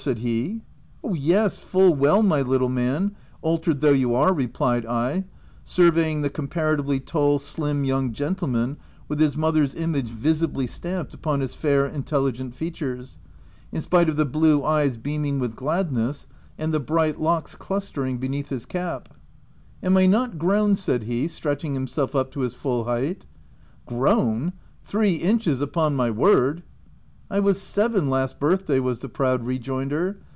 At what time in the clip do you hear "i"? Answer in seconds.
4.83-5.25, 19.97-20.07, 27.33-27.39